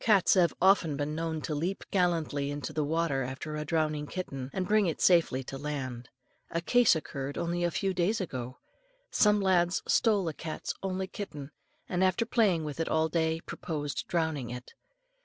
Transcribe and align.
Cats 0.00 0.34
have 0.34 0.50
been 0.58 0.68
often 0.96 1.14
known 1.14 1.40
to 1.42 1.54
leap 1.54 1.84
gallantly 1.92 2.50
into 2.50 2.72
the 2.72 2.82
water 2.82 3.22
after 3.22 3.54
a 3.54 3.64
drowning 3.64 4.08
kitten, 4.08 4.50
and 4.52 4.66
bring 4.66 4.86
it 4.86 5.00
safely 5.00 5.44
to 5.44 5.56
land. 5.56 6.08
A 6.50 6.60
case 6.60 6.96
occurred 6.96 7.38
only 7.38 7.62
a 7.62 7.70
few 7.70 7.94
days 7.94 8.20
ago. 8.20 8.58
Some 9.12 9.40
lads 9.40 9.80
stole 9.86 10.26
a 10.26 10.34
cat's 10.34 10.74
only 10.82 11.06
kitten, 11.06 11.52
and 11.88 12.02
after 12.02 12.26
playing 12.26 12.64
with 12.64 12.80
it 12.80 12.88
all 12.88 13.08
day, 13.08 13.40
proposed 13.42 14.08
drowning 14.08 14.50
it. 14.50 14.74